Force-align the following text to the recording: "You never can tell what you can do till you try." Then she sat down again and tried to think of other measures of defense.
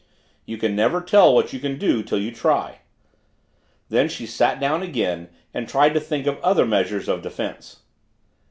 "You 0.47 0.57
never 0.57 0.99
can 1.01 1.07
tell 1.07 1.31
what 1.35 1.53
you 1.53 1.59
can 1.59 1.77
do 1.77 2.01
till 2.01 2.17
you 2.17 2.31
try." 2.31 2.79
Then 3.89 4.09
she 4.09 4.25
sat 4.25 4.59
down 4.59 4.81
again 4.81 5.29
and 5.53 5.69
tried 5.69 5.93
to 5.93 5.99
think 5.99 6.25
of 6.25 6.39
other 6.39 6.65
measures 6.65 7.07
of 7.07 7.21
defense. 7.21 7.81